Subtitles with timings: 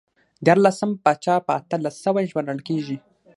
[0.45, 2.97] دیارلسم پاچا په اتلس سوی ژباړل کېږي.